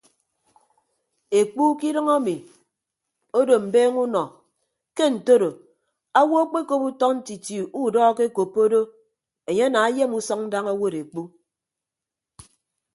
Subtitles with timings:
[1.39, 2.35] Ekpu ke idʌñ emi
[3.39, 4.23] odo mbeeñe unọ
[4.95, 5.49] ke ntoro
[6.19, 8.81] owo akpekop utọ ntiti udọ akekoppo do
[9.49, 11.21] enye ana ayem usʌñ daña owod ekpu.